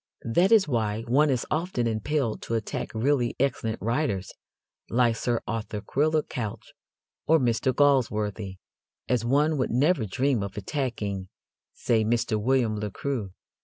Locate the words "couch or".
6.23-7.37